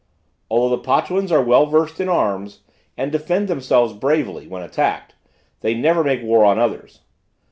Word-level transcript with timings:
Although 0.49 0.77
the 0.77 0.81
Potuans 0.81 1.31
are 1.31 1.43
well 1.43 1.67
versed 1.67 1.99
in 2.01 2.09
arms, 2.09 2.61
and 2.97 3.11
defend 3.11 3.47
themselves 3.47 3.93
bravely, 3.93 4.47
when 4.47 4.63
attacked, 4.63 5.13
they 5.59 5.75
never 5.75 6.03
make 6.03 6.23
war 6.23 6.43
on 6.43 6.57
others. 6.57 7.01